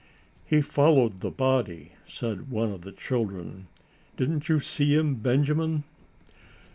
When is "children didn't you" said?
2.91-4.59